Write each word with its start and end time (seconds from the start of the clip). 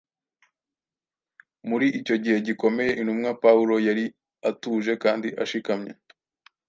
Muri 1.69 1.87
icyo 1.99 2.15
gihe 2.23 2.37
gikomeye, 2.47 2.91
intumwa 3.01 3.31
Pawulo 3.43 3.75
yari 3.87 4.05
atuje 4.49 4.93
kandi 5.03 5.27
ashikamye. 5.43 5.91